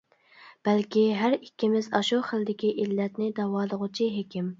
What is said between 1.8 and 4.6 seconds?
ئاشۇ خىلدىكى ئىللەتنى داۋالىغۇچى ھېكىم.